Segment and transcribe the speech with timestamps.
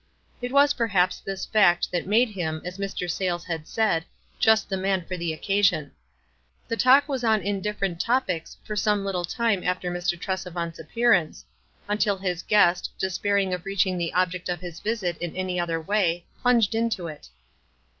[0.41, 3.07] It was perhaps this fact that made him, as Mr.
[3.07, 4.03] Sayles had said,
[4.39, 5.91] just the man for the occasion.
[6.67, 10.19] The talk was on indiffer ent topics for some little time after Mr.
[10.19, 11.45] Trese vant's appearance,
[11.87, 16.25] until his guest, despairing of reaching the object of his visit in any other way,
[16.41, 17.29] plunged into it.